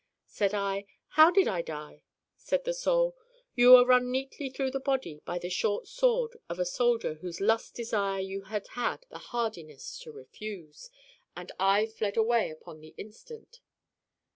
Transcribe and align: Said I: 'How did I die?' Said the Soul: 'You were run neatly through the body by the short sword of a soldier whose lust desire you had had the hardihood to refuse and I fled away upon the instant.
Said 0.25 0.55
I: 0.55 0.87
'How 1.09 1.29
did 1.29 1.47
I 1.47 1.61
die?' 1.61 2.01
Said 2.35 2.63
the 2.63 2.73
Soul: 2.73 3.15
'You 3.55 3.73
were 3.73 3.85
run 3.85 4.09
neatly 4.09 4.49
through 4.49 4.71
the 4.71 4.79
body 4.79 5.21
by 5.25 5.37
the 5.37 5.51
short 5.51 5.87
sword 5.87 6.37
of 6.49 6.57
a 6.57 6.65
soldier 6.65 7.13
whose 7.21 7.39
lust 7.39 7.75
desire 7.75 8.19
you 8.19 8.45
had 8.45 8.65
had 8.69 9.05
the 9.11 9.19
hardihood 9.19 9.77
to 9.77 10.11
refuse 10.11 10.89
and 11.35 11.51
I 11.59 11.85
fled 11.85 12.17
away 12.17 12.49
upon 12.49 12.81
the 12.81 12.95
instant. 12.97 13.59